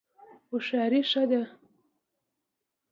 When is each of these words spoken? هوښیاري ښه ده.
هوښیاري 0.49 1.01
ښه 1.11 1.23
ده. 1.29 1.41